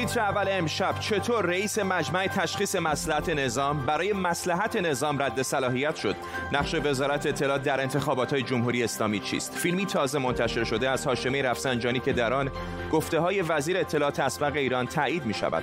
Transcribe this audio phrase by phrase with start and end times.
[0.00, 1.00] تیتر اول امشب.
[1.00, 6.16] چطور رئیس مجمع تشخیص مسلحت نظام برای مسلحت نظام رد صلاحیت شد؟
[6.52, 11.42] نقش وزارت اطلاعات در انتخابات های جمهوری اسلامی چیست؟ فیلمی تازه منتشر شده از هاشمی
[11.42, 12.50] رفسنجانی که در آن
[12.92, 15.62] گفته های وزیر اطلاعات اسبق ایران تایید می شود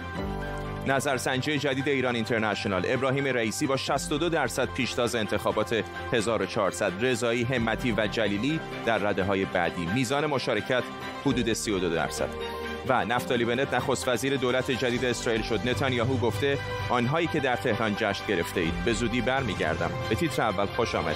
[0.88, 2.85] نظرسنجی جدید ایران اینترنشنال.
[2.88, 5.83] ابراهیم رئیسی با 62 درصد پیشتاز انتخابات
[6.13, 9.85] 1400 رضایی همتی و جلیلی در رده های بعدی.
[9.85, 10.83] میزان مشارکت
[11.25, 12.29] حدود 32 درصد.
[12.89, 15.70] و نفتالی بنت نخست وزیر دولت جدید اسرائیل شد.
[15.70, 16.57] نتانیاهو گفته
[16.89, 19.91] آنهایی که در تهران جشن گرفته اید به زودی برمیگردم.
[20.09, 21.15] به تیتر اول خوش آمد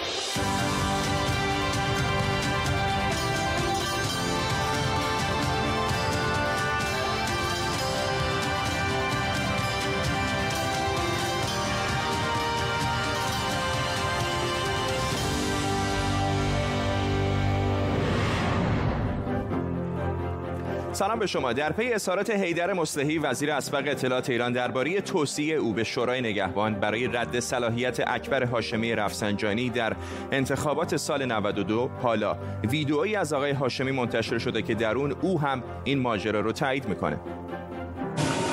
[21.02, 21.54] سلام به شما.
[21.54, 26.74] در پی اظهارات حیدر مصلحی وزیر اسبق اطلاعات ایران درباره توصیه او به شورای نگهبان
[26.74, 29.94] برای رد صلاحیت اکبر هاشمی رفسنجانی در
[30.32, 32.38] انتخابات سال 92 حالا.
[32.70, 36.88] ویدئویی از آقای هاشمی منتشر شده که در اون او هم این ماجرا رو تایید
[36.88, 37.20] می‌کنه.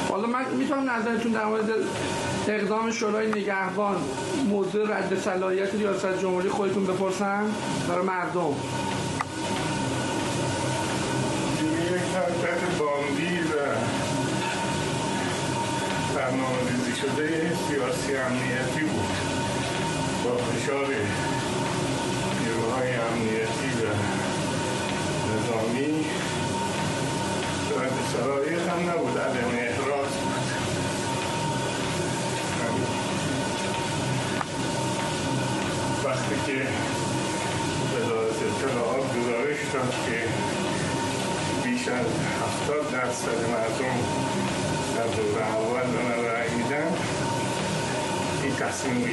[0.08, 1.70] حالا من می‌تونم نظرتون در مورد
[2.48, 3.96] اقدام شورای نگهبان
[4.48, 7.44] موضوع رد صلاحیت ریاست جمهوری خودتون بپرسم؟
[7.88, 8.54] برای مردم.
[12.14, 13.54] حرکت باندی و
[16.16, 19.16] برنامه ریزی شده سیاسی امنیتی بود.
[20.24, 20.86] با فشار
[22.40, 23.86] نیروهای امنیتی و
[25.28, 26.06] نظامی
[27.76, 29.18] رد صلاحیت هم نبود.
[29.18, 30.48] عدم احراز بود
[36.04, 36.58] وقتی که
[37.96, 40.18] وزارت اطلاعات گزارش داد که
[41.64, 42.06] بیش از
[42.42, 43.98] هفتاد درصد مردم
[44.96, 46.96] در دور اول به من رأی میدن
[48.42, 49.08] این تصمیم رو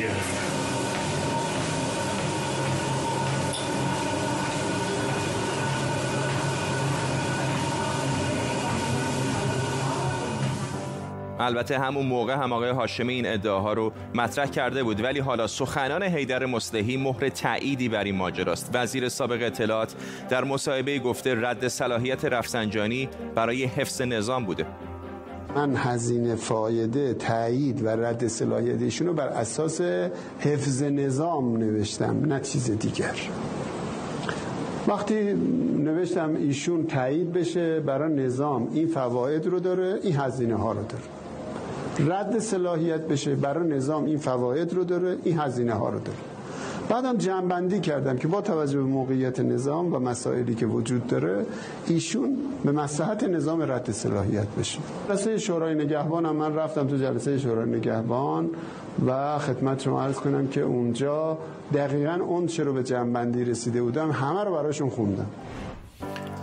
[11.45, 16.03] البته همون موقع هم آقای هاشمی این ادعاها رو مطرح کرده بود ولی حالا سخنان
[16.03, 18.69] حیدر مصلحی مهر تأییدی بر این ماجراست.
[18.73, 19.95] وزیر سابق اطلاعات
[20.29, 24.66] در مصاحبه گفته رد صلاحیت رفسنجانی برای حفظ نظام بوده.
[25.55, 29.81] من هزینه فایده تایید و رد صلاحیت ایشون رو بر اساس
[30.39, 33.16] حفظ نظام نوشتم نه چیز دیگر.
[34.88, 35.34] وقتی
[35.79, 41.25] نوشتم ایشون تایید بشه برای نظام این فواید رو داره این هزینه ها رو داره.
[42.00, 46.17] رد صلاحیت بشه برای نظام این فواید رو داره این هزینه ها رو داره.
[46.89, 51.45] بعدم جمعبندی کردم که با توجه به موقعیت نظام و مسائلی که وجود داره
[51.88, 54.79] ایشون به مساحت نظام رد صلاحیت بشه.
[55.09, 58.50] جلسه شورای نگهبان من رفتم تو جلسه شورای نگهبان
[59.07, 61.38] و خدمت شما عرض کنم که اونجا
[61.73, 65.28] دقیقا اون چه رو به جمعبندی رسیده بودم همه رو براشون خوندم.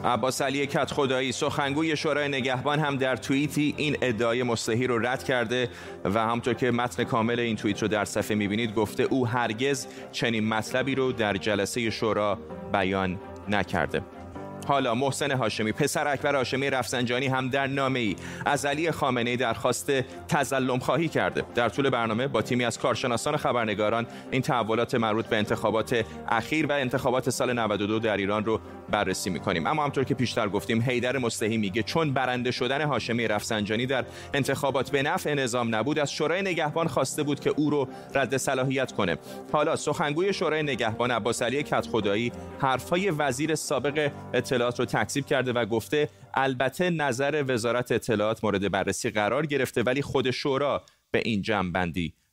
[0.04, 5.24] عباس علی کت خدایی سخنگوی شورای نگهبان هم در توییتی این ادعای مصلحی رو رد
[5.24, 5.68] کرده
[6.04, 10.48] و همطور که متن کامل این توییت رو در صفحه می‌بینید گفته او هرگز چنین
[10.48, 12.38] مطلبی رو در جلسه شورا
[12.72, 14.02] بیان نکرده.
[14.66, 19.36] حالا محسن هاشمی پسر اکبر هاشمی رفسنجانی هم در نامه ای از علی خامنه ای
[19.36, 19.91] درخواست
[20.28, 21.42] تظلم خواهی کرده.
[21.54, 26.72] در طول برنامه با تیمی از کارشناسان خبرنگاران این تحولات مربوط به انتخابات اخیر و
[26.72, 28.60] انتخابات سال 92 در ایران رو
[28.92, 29.66] بررسی می‌کنیم.
[29.66, 34.04] اما همطور که پیشتر گفتیم حیدر مستهی میگه چون برنده شدن هاشمی رفسنجانی در
[34.34, 38.92] انتخابات به نفع نظام نبود از شورای نگهبان خواسته بود که او رو رد صلاحیت
[38.92, 39.16] کنه.
[39.53, 45.64] حالا سخنگوی شورای نگهبان عباس علی کدخدایی حرفای وزیر سابق اطلاعات رو تکذیب کرده و
[45.64, 51.72] گفته البته نظر وزارت اطلاعات مورد بررسی قرار گرفته ولی خود شورا به این جمع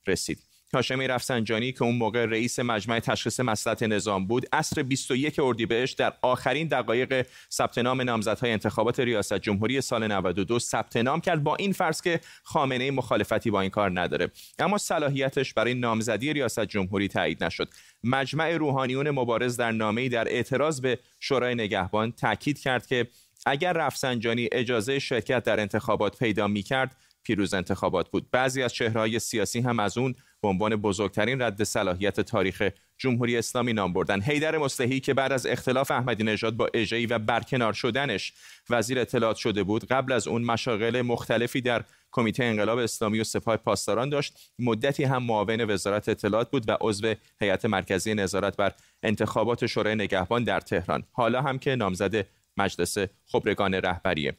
[0.08, 0.49] رسید.
[0.74, 6.14] هاشمی رفسنجانی که اون موقع رئیس مجمع تشخیص مسلحت نظام بود عصر 21 اردیبهشت در
[6.22, 11.74] آخرین دقایق ثبت نام نامزدهای انتخابات ریاست جمهوری سال 92 ثبت نام کرد با این
[11.74, 14.32] فرض که خامنه مخالفتی با این کار نداره.
[14.60, 17.70] اما صلاحیتش برای نامزدی ریاست جمهوری تایید نشد.
[18.04, 23.08] مجمع روحانیون مبارز در نامه‌ای در اعتراض به شورای نگهبان تاکید کرد که
[23.46, 28.32] اگر رفسنجانی اجازه شرکت در انتخابات پیدا می‌کرد پیروز انتخابات بود.
[28.32, 33.74] بعضی از چهرههای سیاسی هم از اون به عنوان بزرگترین رد صلاحیت تاریخ جمهوری اسلامی
[33.74, 34.22] نام بردن.
[34.22, 38.34] حیدر مصلحی که بعد از اختلاف احمدی نژاد با اژه‌ای و برکنار شدنش
[38.70, 43.58] وزیر اطلاعات شده بود قبل از اون مشاغل مختلفی در کمیته انقلاب اسلامی و سپاه
[43.58, 44.38] پاسداران داشت.
[44.60, 48.72] مدتی هم معاون وزارت اطلاعات بود و عضو هیئت مرکزی نظارت بر
[49.04, 51.04] انتخابات شورای نگهبان در تهران.
[51.12, 52.26] حالا هم که نامزد
[52.58, 54.38] مجلس خبرگان رهبریه.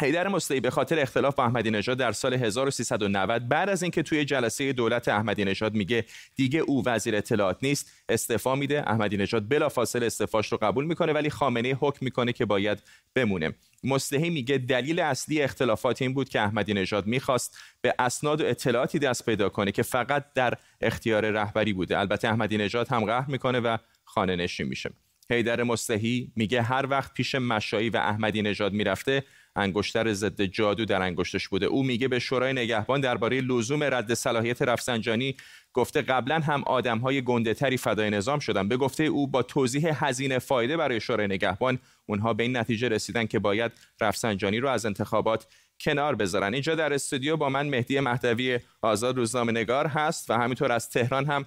[0.00, 4.24] حیدر مستعی به خاطر اختلاف با احمدی نژاد در سال 1390 بعد از اینکه توی
[4.24, 6.04] جلسه دولت احمدی نژاد میگه
[6.36, 8.90] دیگه او وزیر اطلاعات نیست استعفا میده.
[8.90, 12.82] احمدی نژاد بلافاصله استعفاش رو قبول می‌کنه ولی خامنه حکم می‌کنه که باید
[13.14, 13.54] بمونه.
[13.84, 18.98] مستحی میگه دلیل اصلی اختلافات این بود که احمدی نژاد می‌خواست به اسناد و اطلاعاتی
[18.98, 21.98] دست پیدا کنه که فقط در اختیار رهبری بوده.
[21.98, 24.90] البته احمدی نژاد هم قهر می‌کنه و خانه نشین میشه.
[25.30, 29.24] حیدر مستحی میگه هر وقت پیش مشایی و احمدی نژاد می‌رفته
[29.60, 31.66] انگشتر ضد جادو در انگشتش بوده.
[31.66, 35.36] او میگه به شورای نگهبان درباره لزوم رد صلاحیت رفسنجانی
[35.72, 38.68] گفته قبلا هم آدمهای گنده تری فدای نظام شدن.
[38.68, 43.26] به گفته او با توضیح هزینه فایده برای شورای نگهبان اونها به این نتیجه رسیدن
[43.26, 45.46] که باید رفسنجانی رو از انتخابات
[45.80, 46.52] کنار بذارن.
[46.52, 51.26] اینجا در استودیو با من مهدی مهدوی آزاد روزنامه نگار هست و همینطور از تهران
[51.26, 51.46] هم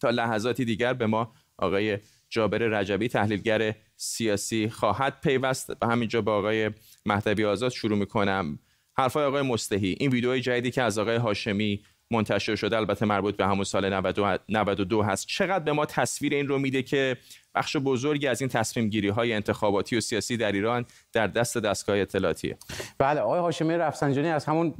[0.00, 1.98] تا لحظاتی دیگر به ما آقای
[2.30, 5.70] جابر رجبی تحلیلگر سیاسی خواهد پیوست.
[5.82, 6.70] و همینجا با آقای
[7.06, 8.58] مهدوی آزاد شروع می‌کنم.
[8.98, 13.46] حرفای آقای مستحی این ویدیوی جدیدی که از آقای هاشمی منتشر شده البته مربوط به
[13.46, 14.00] همون سال
[14.48, 15.26] 92 هست.
[15.26, 17.16] چقدر به ما تصویر این رو میده که
[17.54, 21.98] بخش بزرگی از این تصمیم گیری های انتخاباتی و سیاسی در ایران در دست دستگاه
[21.98, 22.56] اطلاعاتیه.
[22.98, 24.74] بله آقای هاشمی رفسنجانی از همون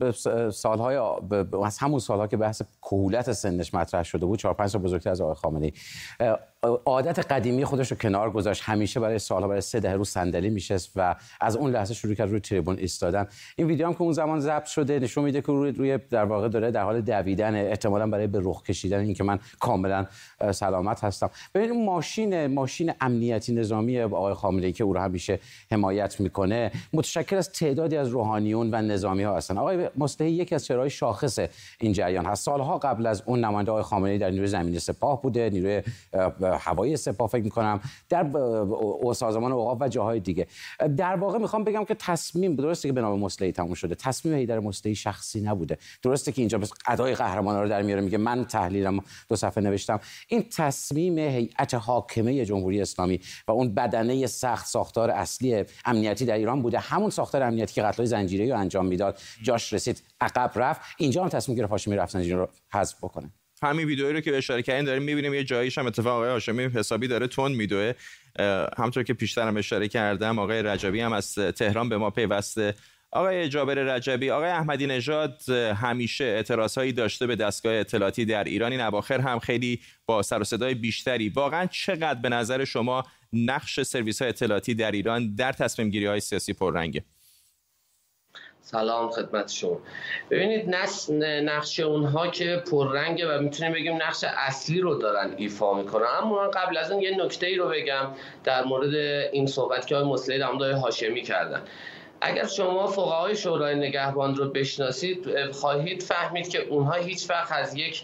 [0.50, 0.96] سالهای
[1.64, 5.20] از همون سالها که بحث کهولت سنش مطرح شده بود 4 5 سال بزرگتر از
[5.20, 5.72] آقای خامنه‌ای.
[6.86, 8.62] عادت قدیمی خودش رو کنار گذاشت.
[8.64, 12.30] همیشه برای سالها برای سه دهه رو صندلی میشست و از اون لحظه شروع کرد
[12.30, 13.26] روی تریبون ایستادن.
[13.56, 16.48] این ویدیو هم که اون زمان ضبط شده نشون میده که روی, روی در واقع
[16.48, 20.06] داره در حال دویدن احتمالاً برای به رخ کشیدن اینکه من کاملا
[20.52, 21.30] سلامت هستم.
[21.54, 25.38] ببینید ماشین ماشین امنیتی نظامی آقای خامنه‌ای که او رو همیشه
[25.70, 29.58] حمایت می‌کنه متشکل از تعدادی از روحانیون و نظامی ها هستن.
[29.58, 31.38] آقای مصلحی یکی از چهره‌های شاخص
[31.80, 32.44] این جریان هست.
[32.44, 35.82] سالها قبل از اون نماینده آقای خامنه‌ای در نیروی زمینی سپاه بوده نیروی
[36.42, 38.26] هوایی سپاه فکر می‌کنم در
[39.14, 40.46] سازمان اوقاف و جاهای دیگه.
[40.96, 44.60] در واقع می‌خوام بگم که تصمیم درسته که به نام مصلحی تموم شده تصمیم هیدر
[44.60, 45.78] مصلحی شخصی نبوده.
[46.02, 50.00] درسته که اینجا بس ادای قهرمانا رو در میاره میگه من تحلیلم دو صفحه نوشتم.
[50.28, 56.62] این تصمیم هیئت حاکمه جمهوری اسلامی و اون بدنه سخت ساختار اصلی امنیتی در ایران
[56.62, 56.78] بوده.
[56.78, 59.18] همون ساختار امنیتی که قتل‌های زنجیره‌ای رو انجام می‌داد.
[59.42, 60.80] جاش رسید عقب رفت.
[60.98, 63.30] اینجا هم تصمیم گرفت هاشمی رفسنجانی رو حذف بکنه.
[63.62, 67.08] همین ویدئویی رو که اشاره کردین داریم می‌بینیم یه جاییش هم اتفاق آقای هاشمی حسابی
[67.08, 67.92] داره تون میدوه.
[68.78, 72.74] همطور که پیشترم اشاره کردم آقای رجبی هم از تهران به ما پیوسته.
[73.12, 78.72] آقای جابر رجبی آقای احمدی نژاد همیشه اعتراضهایی داشته به دستگاه اطلاعاتی در ایران.
[78.72, 81.28] این اواخر هم خیلی با سر و صدای بیشتری.
[81.28, 83.02] واقعا چقدر به نظر شما
[83.32, 87.04] نقش سرویس های اطلاعاتی در ایران در تصمیم گیری های سیاسی پررنگه؟
[88.62, 89.80] سلام خدمت شما.
[90.30, 90.74] ببینید
[91.20, 96.06] نقش اونها که پررنگه و می‌تونیم بگیم نقش اصلی رو دارن ایفا می‌کنن.
[96.22, 98.06] اما من قبل از اون یه نکته ای رو بگم
[98.44, 98.94] در مورد
[99.32, 101.62] این صحبت که های مسلحی در هاشمی کردن.
[102.22, 108.02] اگر شما فقهای شورای نگهبان رو بشناسید خواهید فهمید که اونها هیچ وقت از یک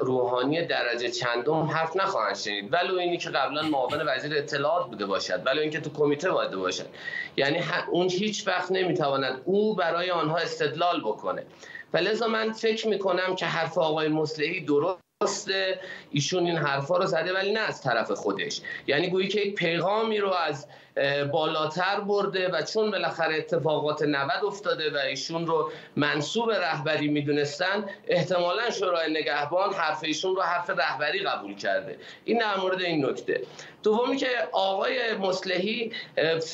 [0.00, 2.72] روحانی درجه چندم حرف نخواهند شنید.
[2.72, 6.86] ولو اینی که قبلا معاون وزیر اطلاعات بوده باشد ولو اینکه تو کمیته بوده باشد.
[7.36, 11.42] یعنی اون هیچ وقت نمی‌تواند او برای آنها استدلال بکنه.
[11.92, 15.80] و لذا من فکر می‌کنم که حرف آقای مصلحی درست درسته.
[16.10, 18.60] ایشون این حرفا رو زده ولی نه از طرف خودش.
[18.86, 20.66] یعنی گویی که یک پیغامی رو از
[21.32, 28.70] بالاتر برده و چون بالاخره اتفاقات 90 افتاده و ایشون رو منصوب رهبری می‌دونستن احتمالا
[28.70, 31.98] شورای نگهبان حرف ایشون رو حرف رهبری قبول کرده.
[32.24, 33.40] این در مورد این نکته.
[33.82, 35.92] دومی که آقای مصلحی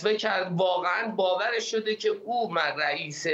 [0.03, 3.27] فکر واقعا باورش شده که او رئیس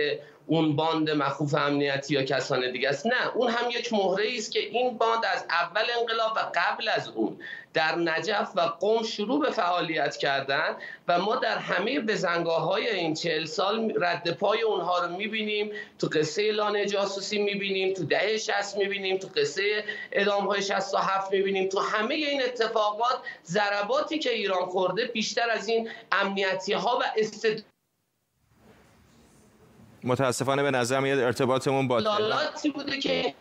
[0.49, 3.07] اون باند مخوف امنیتی یا کسان دیگه است.
[3.07, 7.09] نه اون هم یک مهره است که این باند از اول انقلاب و قبل از
[7.09, 7.40] اون
[7.75, 10.76] در نجف و قم شروع به فعالیت کردن
[11.09, 16.07] و ما در همه بزنگاه های این چهل سال رد پای اونها رو می‌بینیم تو
[16.07, 21.33] قصه لانه جاسوسی می‌بینیم تو دهه شست می‌بینیم تو قصه ادام های شست و هفت
[21.33, 21.69] می‌بینیم.
[21.69, 27.61] تو همه این اتفاقات ضرباتی که ایران خورده بیشتر از این امنیتی ها و استد
[30.05, 33.35] متاسفانه به نظر میاد ارتباطمون با لالاتی بوده که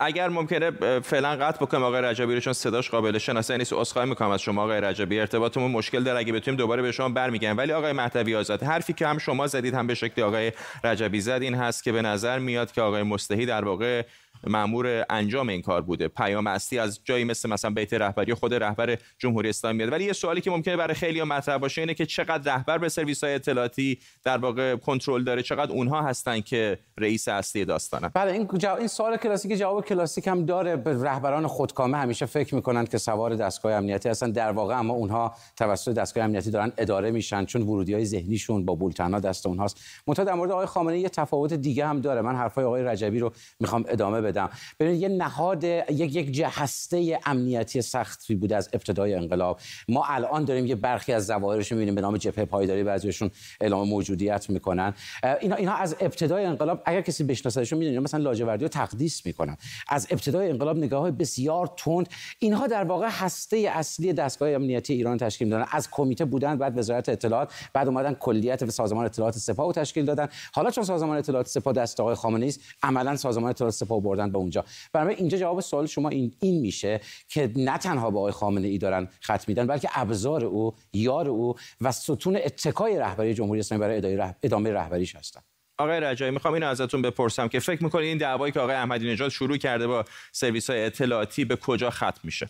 [0.00, 3.72] اگر ممکنه فعلا قطع بکنم آقای رجبی رو چون صداش قابل شناسایی نیست.
[3.72, 5.20] عذرخواهی می‌کنم از شما آقای رجبی.
[5.20, 6.18] ارتباطمون مشکل داره.
[6.18, 7.58] اگه بتونیم دوباره به شما برمیگردیم.
[7.58, 10.52] ولی آقای مهدوی آزاد حرفی که هم شما زدید هم به شکلی آقای
[10.84, 14.02] رجبی زد این هست که به نظر میاد که آقای مستحی در واقع
[14.46, 16.08] مامور انجام این کار بوده.
[16.08, 19.92] پیام اصلی از جایی مثل مثلا بیت رهبری خود رهبر جمهوری اسلامی میاد.
[19.92, 23.24] ولی یه سوالی که ممکنه برای خیلی مطرح باشه اینه که چقدر رهبر به سرویس
[23.24, 28.48] های اطلاعاتی در واقع کنترل داره؟ چقدر اونها هستن که رئیس اصلی داستانه؟ بله این
[28.58, 28.74] جو...
[28.74, 30.76] این سوال کلاسیک جواب کلاسیک هم داره.
[30.76, 34.30] به رهبران خودکامه همیشه فکر می‌کنن که سوار دستگاه امنیتی هستن.
[34.30, 38.74] در واقع اما اونها توسط دستگاه امنیتی دارن اداره میشن چون ورودی های ذهنیشون با
[38.74, 39.80] بولتنا دست اونهاست.
[40.06, 42.22] منتها در مورد آقای خامنه یه تفاوت دیگه هم داره.
[42.22, 44.50] من حرفای آقای رجبی رو می‌خوام ادامه بدم.
[44.80, 49.60] ببینید یه نهاد یک یک هسته امنیتی سختی بوده از ابتدای انقلاب.
[49.88, 54.50] ما الان داریم یه برخی از ظواهرش می‌بینیم به نام جبهه پایداری بعضیشون اعلام موجودیت
[54.50, 54.94] می‌کنن.
[55.40, 59.56] اینا اینا از ابتدای انقلاب اگر کسی بشناسهشون می‌دونید مثلا لاجوردی رو تقدیس می‌کنن.
[59.88, 62.08] از ابتدای انقلاب نگاه های بسیار تند.
[62.38, 65.66] اینها در واقع هسته اصلی دستگاه امنیتی ایران تشکیل دادن.
[65.70, 70.28] از کمیته بودن بعد وزارت اطلاعات بعد اومدن کلیت سازمان اطلاعات سپاه تشکیل دادن.
[70.52, 74.38] حالا چون سازمان اطلاعات سپاه دست آقای خامنه‌ای است عملا سازمان اطلاعات سپاه بردن به
[74.38, 74.64] اونجا.
[74.92, 79.08] برای اینجا جواب سوال شما این این میشه که نه تنها به آقای خامنه‌ای دارن
[79.20, 84.72] خط میدن بلکه ابزار او یار او و ستون اتکای رهبری جمهوری اسلامی برای ادامه
[84.72, 85.44] رهبریش هستند
[85.78, 89.28] آقای رجایی می‌خوام اینو ازتون بپرسم که فکر می‌کنید این دعوایی که آقای احمدی نژاد
[89.28, 92.48] شروع کرده با سرویس های اطلاعاتی به کجا ختم میشه؟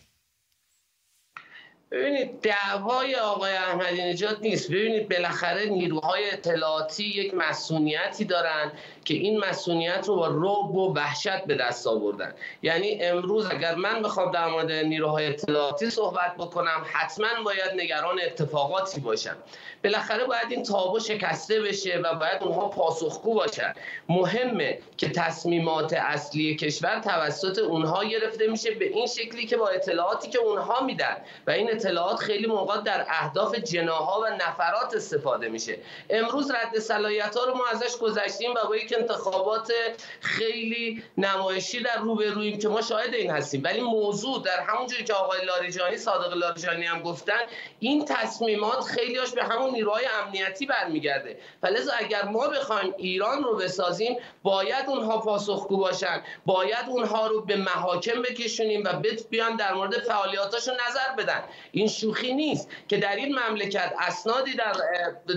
[1.91, 4.71] ببینید دعوای آقای احمدی نژاد نیست.
[4.71, 8.71] ببینید بالاخره نیروهای اطلاعاتی یک مسئولیتی دارن
[9.05, 12.33] که این مسئولیت رو با رعب و وحشت به دست آوردن.
[12.61, 19.01] یعنی امروز اگر من بخوام در مورد نیروهای اطلاعاتی صحبت بکنم حتما باید نگران اتفاقاتی
[19.01, 19.35] باشم.
[19.83, 23.73] بالاخره باید این تابو شکسته بشه و باید اونها پاسخگو باشن.
[24.09, 30.29] مهمه که تصمیمات اصلی کشور توسط اونها گرفته میشه به این شکلی که با اطلاعاتی
[30.29, 31.17] که اونها میدن.
[31.47, 35.77] و این اطلاعات خیلی موقع در اهداف جناها و نفرات استفاده میشه.
[36.09, 39.71] امروز رد صلاحیت ها رو ما ازش گذشتیم و با یک انتخابات
[40.19, 43.63] خیلی نمایشی در روبرویم که ما شاهد این هستیم.
[43.63, 47.39] ولی موضوع در همونجوری که آقای لاریجانی صادق لاریجانی هم گفتن
[47.79, 51.37] این تصمیمات خیلیاش به همون نیروهای امنیتی برمیگرده.
[51.61, 56.23] فلذا اگر ما بخوایم ایران رو بسازیم باید اونها پاسخگو باشن.
[56.45, 61.43] باید اونها رو به محاکم بکشونیم و بیان در مورد فعالیتاشون نظر بدن.
[61.71, 64.73] این شوخی نیست که در این مملکت اسنادی در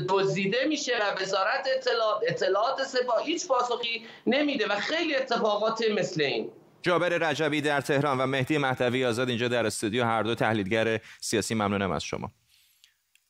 [0.09, 6.51] دزدیده میشه و وزارت اطلاعات اطلاعات سپاه هیچ پاسخی نمیده و خیلی اتفاقات مثل این.
[6.83, 11.55] جابر رجبی در تهران و مهدی مهدوی آزاد اینجا در استودیو هر دو تحلیلگر سیاسی.
[11.55, 12.31] ممنونم از شما.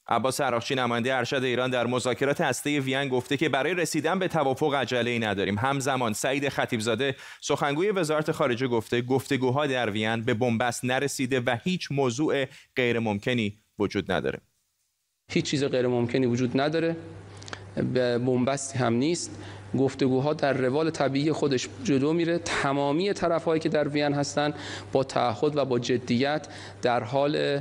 [0.09, 4.75] عباس عراقچی نماینده ارشد ایران در مذاکرات هسته وین گفته که برای رسیدن به توافق
[4.75, 5.59] عجله ای نداریم.
[5.59, 11.93] همزمان سعید خطیبزاده سخنگوی وزارت خارجه گفته گفتگوها در وین به بنبست نرسیده و هیچ
[11.93, 12.45] موضوع
[12.77, 14.41] غیر ممکنی وجود نداره.
[15.33, 16.97] هیچ چیز غیر ممکنی وجود نداره.
[17.77, 19.39] به بنبستی هم نیست.
[19.79, 22.39] گفتگوها در روال طبیعی خودش جلو میره.
[22.39, 24.55] تمامی طرفهایی که در وین هستن
[24.93, 26.49] با تعهد و با جدیت
[26.83, 27.61] در حال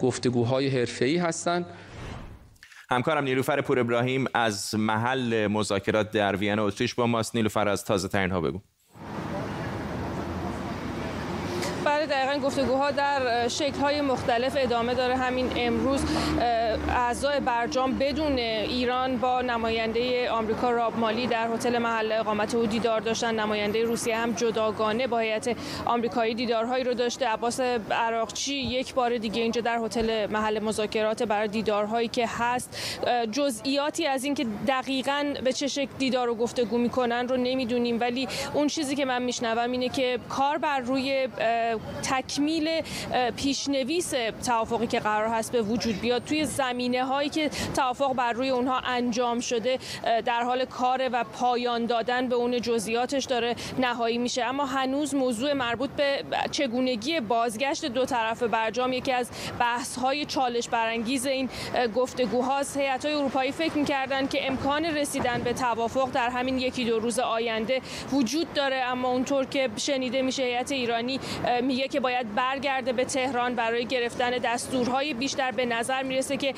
[0.00, 1.66] گفتگوهای حرفه‌ای هستند
[2.90, 7.34] همکارم نیلوفر پور ابراهیم از محل مذاکرات در وین اتریش با ماست.
[7.34, 8.60] نیلوفر از تازه ترین ها بگو.
[11.84, 13.48] بله دقیقا گفتگوها در
[13.82, 15.16] های مختلف ادامه داره.
[15.16, 16.00] همین امروز
[16.88, 23.00] اعضای برجام بدون ایران با نماینده آمریکا راب مالی در هتل محل اقامت او دیدار
[23.00, 23.40] داشتن.
[23.40, 27.28] نماینده روسیه هم جداگانه با هیئت آمریکایی دیدارهایی رو داشته.
[27.28, 32.98] عباس عراقچی یک بار دیگه اینجا در هتل محل مذاکرات برای دیدارهایی که هست.
[33.32, 38.00] جزئیاتی از اینکه دقیقا به چه شکل دیدار و گفتگو می‌کنن رو نمی‌دونیم.
[38.00, 41.28] ولی اون چیزی که من میشنوم اینه که کار بر روی
[42.02, 42.82] تکمیل
[43.36, 44.14] پیشنویس
[44.46, 48.78] توافقی که قرار هست به وجود بیاد توی زمینه هایی که توافق بر روی اونها
[48.78, 49.78] انجام شده
[50.24, 54.44] در حال کار و پایان دادن به اون جزئیاتش داره نهایی میشه.
[54.44, 60.68] اما هنوز موضوع مربوط به چگونگی بازگشت دو طرف برجام یکی از بحث های چالش
[60.68, 61.48] برانگیز این
[61.96, 62.76] گفتگوهاست.
[62.76, 67.18] هیئت های اروپایی فکر می‌کردن که امکان رسیدن به توافق در همین یکی دو روز
[67.18, 67.80] آینده
[68.12, 71.20] وجود داره اما اونطور که شنیده میشه هیئت ایرانی
[71.62, 76.54] میگه که باید برگرده به تهران برای گرفتن دستورهای بیشتر به نظر می‌رسه که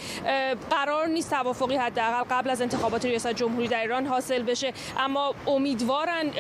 [0.71, 4.73] قرار نیست توافقی حداقل قبل از انتخابات ریاست جمهوری در ایران حاصل بشه.
[4.99, 6.31] اما امیدوارن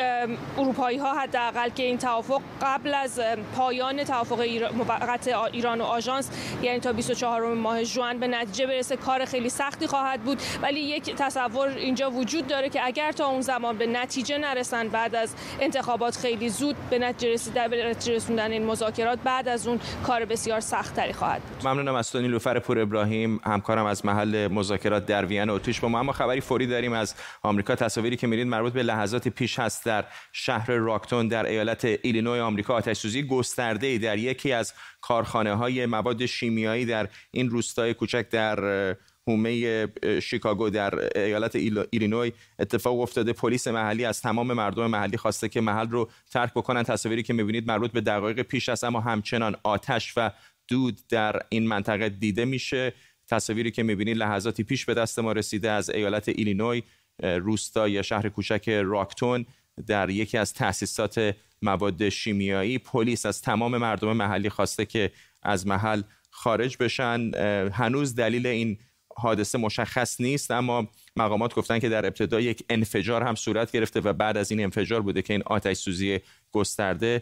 [0.58, 3.20] اروپایی ها حداقل که این توافق قبل از
[3.56, 4.40] پایان توافق
[4.74, 6.30] موقت ایران و آژانس
[6.62, 10.42] یعنی تا 24 ماه ژوئن به نتیجه برسه کار خیلی سختی خواهد بود.
[10.62, 15.14] ولی یک تصور اینجا وجود داره که اگر تا اون زمان به نتیجه نرسن بعد
[15.14, 20.60] از انتخابات خیلی زود به نتیجه رسیدن به این مذاکرات بعد از اون کار بسیار
[20.60, 21.68] سختری خواهد بود.
[21.68, 25.98] ممنونم از تو نیلوفر پور ابراهیم همکارم از محل مذاکرات در وین اتریش با ما
[25.98, 27.74] اما خبری فوری داریم از آمریکا.
[27.74, 32.74] تصاویری که میرید مربوط به لحظات پیش هست در شهر راکتون در ایالت ایلینوی آمریکا.
[32.74, 38.94] آتش سوزی گسترده در یکی از کارخانه های مواد شیمیایی در این روستای کوچک در
[39.28, 39.86] حومه
[40.22, 41.56] شیکاگو در ایالت
[41.92, 43.32] ایلینوی اتفاق افتاده.
[43.32, 46.82] پلیس محلی از تمام مردم محلی خواسته که محل رو ترک بکنن.
[46.82, 50.30] تصاویری که می‌بینید مربوط به دقایق پیش است اما همچنان آتش و
[50.68, 52.92] دود در این منطقه دیده میشه.
[53.28, 56.82] تصاویری که می‌بینید لحظاتی پیش به دست ما رسیده از ایالت ایلینوی
[57.22, 59.46] روستا یا شهر کوچک راکتون
[59.86, 62.78] در یکی از تأسیسات مواد شیمیایی.
[62.78, 65.10] پلیس از تمام مردم محلی خواسته که
[65.42, 67.30] از محل خارج بشن.
[67.72, 68.78] هنوز دلیل این
[69.16, 74.12] حادثه مشخص نیست اما مقامات گفتن که در ابتدا یک انفجار هم صورت گرفته و
[74.12, 76.20] بعد از این انفجار بوده که این آتش سوزی
[76.52, 77.20] گسترده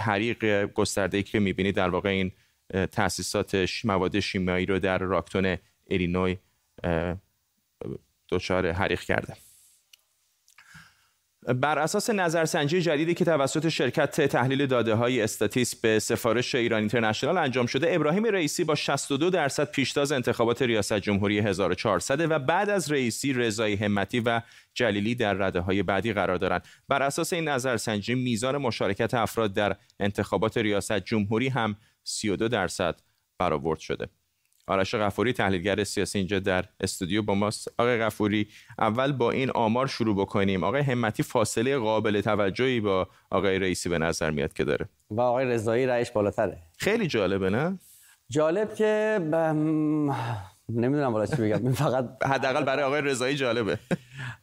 [0.00, 2.32] حریق گسترده که می‌بینید در واقع این
[2.92, 5.56] تاسیسات مواد شیمیایی رو در راکتون
[5.88, 6.36] ایلینوی
[8.28, 9.36] دچار حریق کرده.
[11.54, 17.38] بر اساس نظرسنجی جدیدی که توسط شرکت تحلیل داده های استاتیس به سفارش ایران اینترنشنال
[17.38, 22.92] انجام شده ابراهیم رئیسی با 62 درصد پیشتاز انتخابات ریاست جمهوری 1400 و بعد از
[22.92, 24.42] رئیسی رضای همتی و
[24.74, 26.64] جلیلی در رده های بعدی قرار دارند.
[26.88, 33.00] بر اساس این نظرسنجی میزان مشارکت افراد در انتخابات ریاست جمهوری هم 32 درصد
[33.38, 34.08] برآورد شده.
[34.66, 37.68] آرش غفوری تحلیلگر سیاسی اینجا در استودیو با ماست.
[37.78, 38.48] آقای غفوری
[38.78, 40.64] اول با این آمار شروع بکنیم.
[40.64, 45.44] آقای همتی فاصله قابل توجهی با آقای رئیسی به نظر میاد که داره؟ و آقای
[45.44, 46.58] رضایی رأیش بالاتره.
[46.78, 47.78] خیلی جالبه نه؟
[48.28, 49.18] جالب که
[50.68, 53.78] نمی‌دونم والا چی بگم فقط حداقل برای آقای رضایی جالبه.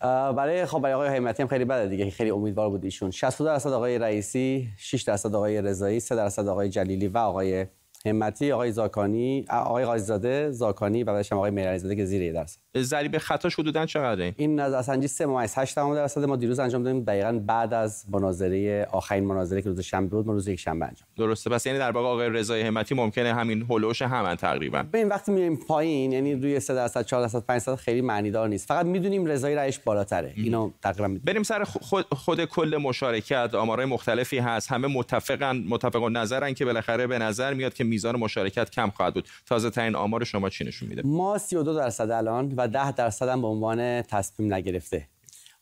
[0.01, 2.09] برای خب برای آقای همتی هم خیلی بده دیگه.
[2.09, 3.11] خیلی امیدوار بود ایشون.
[3.11, 7.65] 62 درصد آقای رئیسی 6 درصد آقای رضایی 3 درصد آقای جلیلی و آقای
[8.07, 12.59] همتی آقای زاکانی آقای قاضیزاده زاکانی و بعدش آقای میرعلیزاده که زیر درصد.
[12.77, 17.41] ضریب خطاش حدودا چقدره؟ این نظرسنجی 3 ممیز 8 درصد ما دیروز انجام دادیم دقیقاً
[17.45, 21.49] بعد از مناظره آخرین مناظره که روز شنبه بود ما روز یک شنبه انجام درسته
[21.49, 24.83] پس یعنی در واقع آقای رضای همتی ممکنه همین هولوش همن تقریبا.
[24.93, 28.49] این وقتی میایم پایین یعنی روی 3 درصد 4 درصد 5 درصد خیلی معنی دار
[28.49, 28.67] نیست.
[28.67, 30.33] فقط می‌دونیم رضای رأیش بالاتره.
[30.35, 31.25] اینو تقریبا می‌دونیم.
[31.25, 33.55] بریم سر خود, خود کل مشارکت.
[33.55, 34.71] آمارای مختلفی هست.
[34.71, 39.27] همه متفقن متفق نظرن که بالاخره به نظر میاد که میزان مشارکت کم خواهد بود.
[39.45, 43.41] تازه ترین آمار شما چی نشون میده؟ ما 32 درصد الان و 10 درصد هم
[43.41, 45.07] به عنوان تصمیم نگرفته.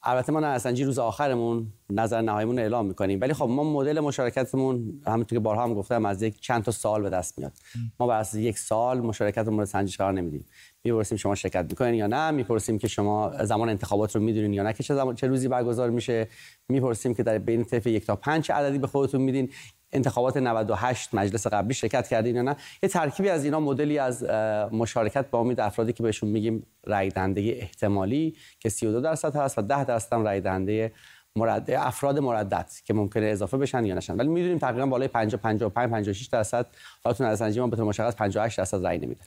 [0.03, 3.21] البته ما نظرسنجی روز آخرمون نظر نهاییمون اعلام می‌کنیم.
[3.21, 7.01] ولی خب ما مدل مشارکتمون همونطور که بارها هم گفتم از یک چند تا سال
[7.01, 7.53] به دست میاد.
[7.99, 10.45] ما بر اساس یک سال مشارکت مورد سنجش قرار نمیدیم.
[10.83, 14.73] می‌پرسیم شما شرکت می‌کنین یا نه؟ می‌پرسیم که شما زمان انتخابات رو می‌دونین یا نه
[14.73, 16.27] که چه, چه روزی برگزار میشه؟
[16.69, 19.49] می‌پرسیم که در بین طرف یک تا پنج عددی به خودتون میدین؟
[19.95, 24.23] انتخابات 98 مجلس قبلی شرکت کردین یا نه؟ یه ترکیبی از اینا مدلی از
[24.71, 29.61] مشارکت با امید افرادی که بهشون میگیم رای دهنده احتمالی که 32 درصد هست و
[29.61, 30.91] 10 درصد هم رای دهنده
[31.35, 31.71] مرد...
[31.71, 34.15] افراد مردد که ممکنه اضافه بشن یا نشن.
[34.15, 36.65] ولی می‌دونیم تقریبا بالای 50 55 56 درصد.
[37.03, 39.21] حالتون از ما به طور مشخص 58 درصد رای نمیده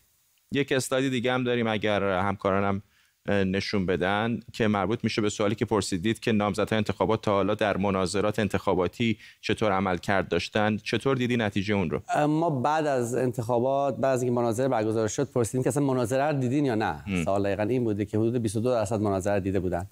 [0.53, 2.83] یک استادی دیگه هم داریم اگر همکارانم
[3.29, 7.77] نشون بدن که مربوط میشه به سوالی که پرسیدید که نامزدهای انتخابات تا حالا در
[7.77, 13.97] مناظرات انتخاباتی چطور عمل کرد داشتن؟ چطور دیدی نتیجه اون رو؟ ما بعد از انتخابات
[13.97, 17.43] بعد از اینکه مناظره برگزار شد پرسیدیم که اصلا مناظره رو دیدین یا نه؟ سوال
[17.43, 19.87] دقیقاً این بوده که حدود 22 درصد مناظره دیده بودن.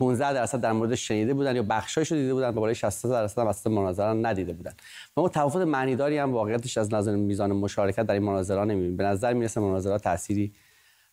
[0.00, 3.46] 15 درصد در مورد شنیده بودن یا بخشایش رو دیده بودن بالای 60 درصد هم
[3.46, 4.72] اصلا مناظره ندیده بودن.
[5.16, 8.96] و ما تفاوت معنیداری هم واقعیتش از نظر میزان مشارکت در این مناظره نمی‌بینیم.
[8.96, 10.52] به نظر می‌رسه مناظره تأثیری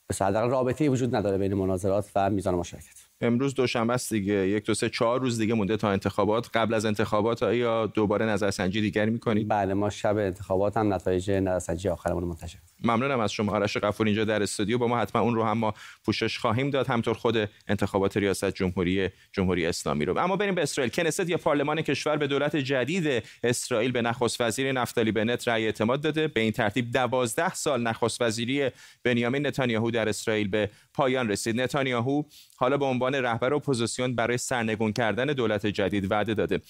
[0.09, 2.95] به حداقل رابطه وجود نداره بین مناظرات و میزان مشارکت.
[3.21, 4.33] امروز دوشنبه است دیگه.
[4.33, 6.49] یک دو سه چهار روز دیگه مونده تا انتخابات.
[6.53, 11.89] قبل از انتخابات آیا دوباره نظرسنجی دیگری می‌کنید؟ بله ما شب انتخابات هم نتایج نظرسنجی
[11.89, 13.51] آخرمون منتشر ممنونم از شما.
[13.51, 15.73] آرش غفور اینجا در استودیو با ما حتما اون رو هم ما
[16.05, 16.87] پوشش خواهیم داد.
[16.87, 20.17] همینطور خود انتخابات ریاست جمهوری جمهوری اسلامی رو.
[20.17, 20.91] اما بریم به اسرائیل.
[20.91, 26.01] کنست یا پارلمان کشور به دولت جدید اسرائیل به نخست وزیر نفتالی بنت رأی اعتماد
[26.01, 26.27] داده.
[26.27, 28.69] به این ترتیب دوازده سال نخست وزیری
[29.03, 31.61] بنیامین نتانیاهو در اسرائیل به پایان رسید.
[31.61, 32.23] نتانیاهو
[32.55, 36.61] حالا به عنوان رهبر اپوزیسیون برای سرنگون کردن دولت جدید وعده داده.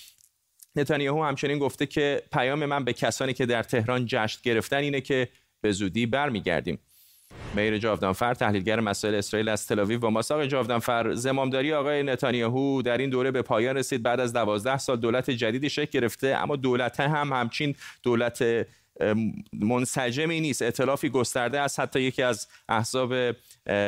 [0.76, 5.28] نتانیاهو همچنین گفته که پیام من به کسانی که در تهران جشن گرفتن اینه که
[5.62, 6.80] به زودی برمیگردیم.
[7.56, 13.10] میر جاودانفر تحلیلگر مسائل اسرائیل از تلاویو با ماساق جاودانفر زمامداری آقای نتانیاهو در این
[13.10, 14.04] دوره به پایان رسید.
[14.04, 18.68] بعد از دوازده سال دولت جدیدی شکل گرفته اما دولت هم همچین دولت
[19.54, 20.62] منسجمی نیست.
[20.62, 21.80] اطلافی گسترده است.
[21.80, 23.32] حتی یکی از احزاب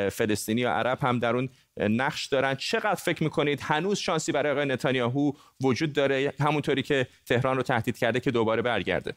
[0.09, 2.55] فلسطینی یا عرب هم در اون نقش دارن.
[2.55, 5.31] چقدر فکر می‌کنید هنوز شانسی برای آقای نتانیاهو
[5.61, 9.13] وجود داره؟ همونطوری که تهران رو تهدید کرده که دوباره برگرده.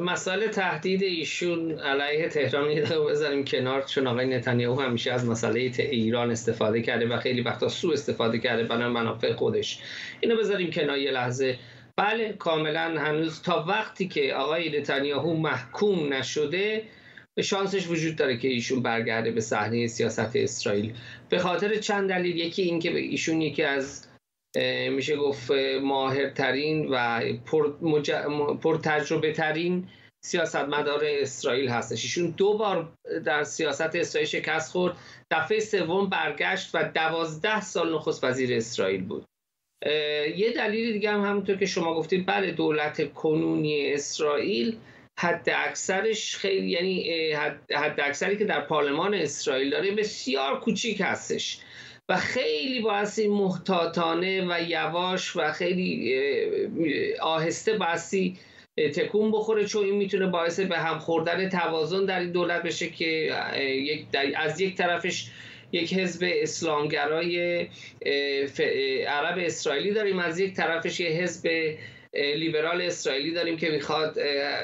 [0.00, 6.30] مسئله تهدید ایشون علیه تهران یه بذاریم کنار چون آقای نتانیاهو همیشه از مسئله ایران
[6.30, 9.78] استفاده کرده و خیلی وقتا سو استفاده کرده برای منافع خودش.
[10.20, 11.58] اینو بذاریم کنار یه لحظه.
[11.96, 16.82] بله کاملا هنوز تا وقتی که آقای نتانیاهو محکوم نشده
[17.40, 20.94] شانسش وجود داره که ایشون برگرده به صحنه سیاست اسرائیل.
[21.28, 24.11] به خاطر چند دلیل یکی اینکه ایشون یکی از
[24.90, 25.50] میشه گفت
[25.82, 28.10] ماهرترین و پر, مج...
[28.62, 29.88] پر تجربه ترین
[30.24, 32.04] سیاستمدار اسرائیل هستش.
[32.04, 32.92] ایشون دو بار
[33.24, 34.96] در سیاست اسرائیل شکست خورد.
[35.30, 39.24] دفعه سوم برگشت و دوازده سال نخست وزیر اسرائیل بود.
[40.36, 44.76] یه دلیل دیگه هم همونطور که شما گفتید بله دولت کنونی اسرائیل
[45.18, 47.32] حد اکثرش خیلی یعنی
[47.74, 51.58] حد اکثری که در پارلمان اسرائیل داره بسیار کوچیک هستش.
[52.08, 56.14] و خیلی بایستی محتاطانه و یواش و خیلی
[57.20, 58.36] آهسته بایستی
[58.76, 63.34] تکون بخوره چون این می‌تونه باعث به هم خوردن توازن در این دولت بشه که
[64.36, 65.26] از یک طرفش
[65.72, 67.58] یک حزب اسلامگرای
[69.06, 71.74] عرب اسرائیلی داریم از یک طرفش یک حزب
[72.14, 74.18] لیبرال اسرائیلی داریم که می‌خواد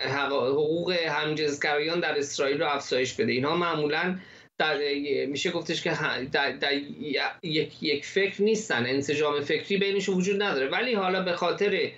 [0.05, 3.33] حقوق همجنسگرایان در اسرائیل رو افزایش بده.
[3.33, 4.19] اینها معمولا
[4.59, 4.79] در
[5.27, 5.91] میشه گفتش که
[6.33, 6.73] در, در
[7.43, 10.69] یک, یک فکر نیستن انسجام فکری بینشون وجود نداره.
[10.69, 11.91] ولی حالا به خاطر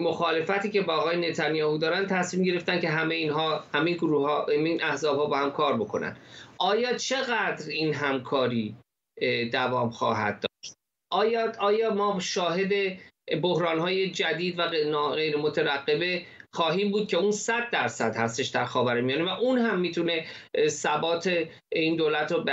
[0.00, 4.82] مخالفتی که با آقای نتانیاهو دارن تصمیم گرفتن که همه اینها همه گروه ها این
[4.82, 6.16] احزاب ها با هم کار بکنن.
[6.58, 8.76] آیا چقدر این همکاری
[9.52, 10.74] دوام خواهد داشت؟
[11.12, 12.98] آیا آیا ما شاهد
[13.42, 14.68] بحران های جدید و
[15.14, 16.22] غیر مترقبه
[16.56, 20.24] خواهیم بود که اون صد درصد هستش در خاورمیانه و اون هم می‌تونه
[20.68, 21.30] ثبات
[21.72, 22.44] این دولت رو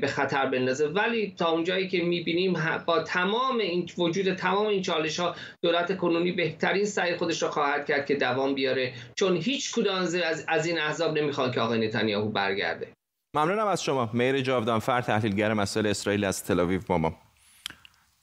[0.00, 0.88] به خطر بندازه.
[0.88, 6.32] ولی تا اونجایی که می‌بینیم با تمام این وجود تمام این چالش ها دولت کنونی
[6.32, 8.92] بهترین سعی خودش رو خواهد کرد که دوام بیاره.
[9.16, 12.92] چون هیچ کدام از, از این احزاب نمی‌خوان که آقای نتانیاهو برگرده.
[13.36, 14.10] ممنونم از شما.
[14.12, 17.31] میر جاودانفر تحلیلگر مسائل اسرائیل از تل با ما.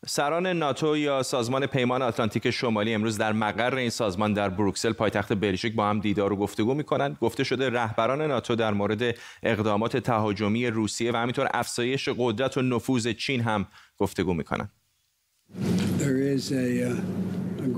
[0.08, 5.34] سران ناتو یا سازمان پیمان آتلانتیک شمالی امروز در مقر این سازمان در بروکسل پایتخت
[5.34, 7.18] بلژیک با هم دیدار و گفتگو می‌کنند.
[7.22, 13.08] گفته شده رهبران ناتو در مورد اقدامات تهاجمی روسیه و همینطور افزایش قدرت و نفوذ
[13.08, 14.72] چین هم گفتگو می‌کنند.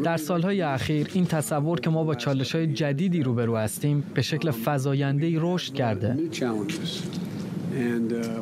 [0.03, 4.51] در سالهای اخیر این تصور که ما با چالش های جدیدی روبرو هستیم به شکل
[4.65, 6.17] فزاینده رشد کرده.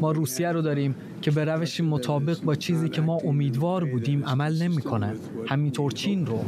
[0.01, 4.61] ما روسیه رو داریم که به روشی مطابق با چیزی که ما امیدوار بودیم عمل
[4.61, 5.13] نمی‌کنه
[5.47, 6.45] همینطور چین رو.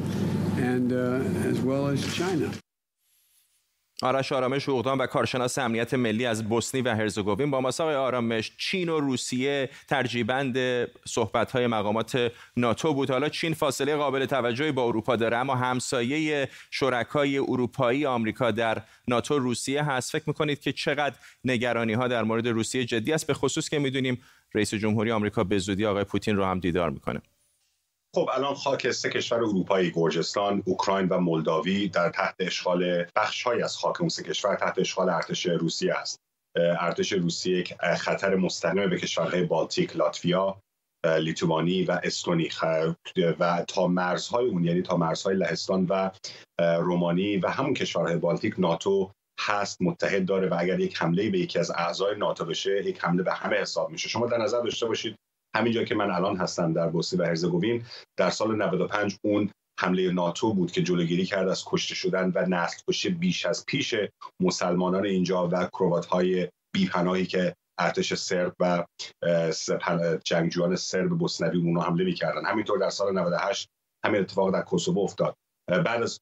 [4.02, 8.90] آرش آرامش حقوقدان و کارشناس امنیت ملی از بوسنی و هرزگوین با مساق آرامش چین
[8.90, 10.58] و روسیه ترجیبند
[11.54, 13.12] های مقامات ناتو بود.
[13.12, 19.40] حالا چین فاصله قابل توجهی با اروپا داره اما همسایه شرکای اروپایی آمریکا در ناتو
[19.40, 20.12] روسیه هست.
[20.12, 24.22] فکر می‌کنید که چقدر نگرانی ها در مورد روسیه جدی است؟ به خصوص که می‌دونیم
[24.54, 27.22] رئیس جمهوری آمریکا به زودی آقای پوتین رو هم دیدار می‌کنه.
[28.16, 33.78] خب الان خاک سه کشور اروپایی گرجستان، اوکراین و مولداوی در تحت اشغال بخشهایی از
[33.78, 36.20] خاک اون سه کشور تحت اشغال ارتش روسیه است.
[36.56, 40.62] ارتش روسیه یک خطر مستقیم به کشورهای بالتیک، لاتویا،
[41.20, 42.50] لیتوانی و استونی
[43.40, 46.10] و تا مرزهای اون یعنی تا مرزهای لهستان و
[46.60, 51.60] رومانی و همون کشورهای بالتیک ناتو هست متحد داره و اگر یک حمله به یکی
[51.60, 55.16] از اعضای ناتو بشه یک حمله به همه حساب میشه شما در نظر داشته باشید
[55.56, 57.84] همینجا که من الان هستم در بوسنی و هرزگوین
[58.18, 62.82] در سال 95 اون حمله ناتو بود که جلوگیری کرد از کشته شدن و نسل
[62.88, 63.96] کشی بیش از پیش
[64.40, 68.86] مسلمانان اینجا و کروات های بیپناهی که ارتش سرب و
[70.26, 72.46] جنگجویان سرب بوسنوی اونو حمله می‌کردن.
[72.46, 73.70] همینطور در سال 98
[74.06, 75.36] همین اتفاق در کوسوو افتاد.
[75.68, 76.20] بعد از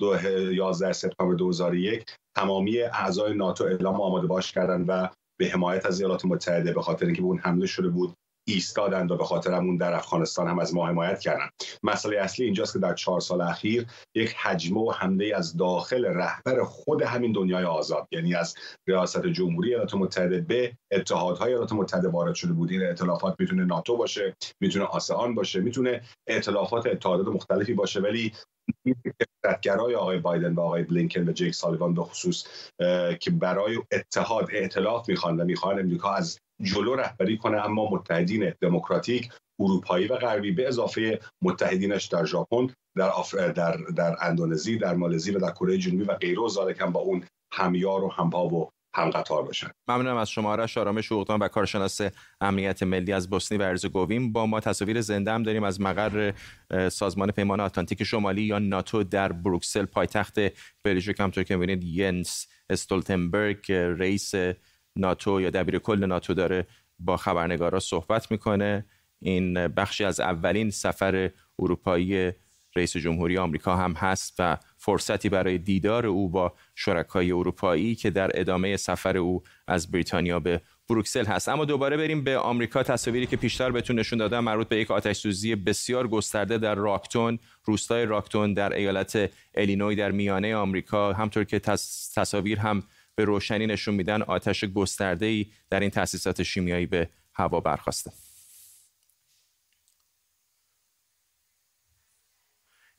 [0.52, 5.08] 11 سپتامبر 2001 تمامی اعضای ناتو اعلام آماده باش کردن و
[5.40, 8.14] به حمایت از ایالات متحده به خاطر اینکه به اون حمله شده بود
[8.54, 11.50] ایستادند و به خاطر همون در افغانستان هم از ما حمایت کردن
[11.84, 13.86] مسئله اصلی اینجاست که در چهار سال اخیر
[14.16, 18.56] یک حجمه و حمله از داخل رهبر خود همین دنیای آزاد یعنی از
[18.88, 22.72] ریاست جمهوری ایالات متحده به اتحادهای ایالات متحده وارد شده بود.
[22.72, 28.34] این ائتلافات می‌تونه ناتو باشه می‌تونه آسئان باشه می‌تونه ائتلافات اتحادات مختلفی باشه ولی
[29.46, 32.44] ردگرای آقای بایدن و آقای بلینکن و جیک سالیوان به خصوص
[33.20, 39.30] که برای اتحاد ائتلاف می‌خوان و می‌خوان امریکا از جلو رهبری کنه اما متحدین دموکراتیک
[39.60, 43.12] اروپایی و غربی به اضافه متحدینش در ژاپن در,
[43.52, 48.04] در در اندونزی در مالزی و در کره جنوبی و غیره و با اون همیار
[48.04, 49.68] و همپا و هم قطار باشن.
[49.88, 52.02] ممنونم از شما آرش آرامش و کارشناس
[52.42, 56.34] امنیت ملی از بوسنی و هرزگوین با ما تصاویر زنده هم داریم از مقر
[56.90, 59.86] سازمان پیمان آتلانتیک شمالی یا ناتو در بروکسل.
[59.86, 60.40] پایتخت
[60.84, 64.32] بلژیک همطور که می‌بینید ینس استولتنبرگ رئیس
[64.96, 66.68] ناتو یا دبیر کل ناتو داره
[67.00, 68.86] با خبرنگارا صحبت می‌کنه.
[69.20, 72.32] این بخشی از اولین سفر اروپایی
[72.76, 78.32] رئیس جمهوری آمریکا هم هست و فرصتی برای دیدار او با شرکای اروپایی که در
[78.34, 81.50] ادامه سفر او از بریتانیا به بروکسل هست.
[81.50, 82.84] اما دوباره بریم به آمریکا.
[82.84, 87.40] تصاویری که پیشتر بهتون نشون دادم مربوط به یک آتش سوزی بسیار گسترده در راکتون
[87.66, 91.14] روستای راکتون در ایالت الینوی در میانه آمریکا.
[91.14, 91.60] همطور که
[92.16, 92.84] تصاویر هم
[93.16, 98.29] به روشنی نشون میدن آتش گسترده ای در این تاسیسات شیمیایی به هوا برخواسته.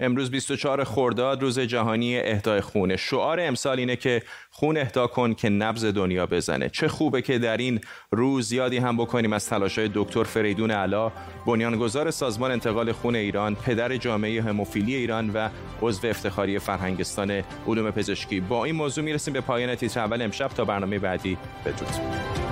[0.00, 2.96] امروز 24 خرداد روز جهانی اهدای خونه.
[2.96, 6.68] شعار امسال اینه که خون اهدا کن که نبز دنیا بزنه.
[6.68, 11.12] چه خوبه که در این روز زیادی هم بکنیم از تلاشای دکتر فریدون علا
[11.46, 15.48] بنیانگذار سازمان انتقال خون ایران پدر جامعه هموفیلی ایران و
[15.82, 18.40] عضو افتخاری فرهنگستان علوم پزشکی.
[18.40, 20.22] با این موضوع می‌رسیم به پایان تیتر اول.
[20.22, 22.49] امشب تا برنامه بعدی بدرود.